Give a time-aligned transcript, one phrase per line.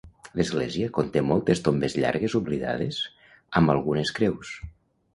[0.37, 3.05] L'església conté moltes tombes llargues oblidades
[3.63, 4.61] amb algunes creus.